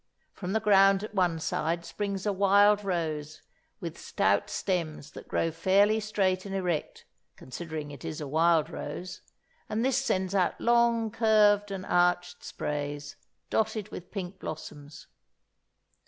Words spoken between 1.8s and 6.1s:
springs a wild rose with stout stems that grow fairly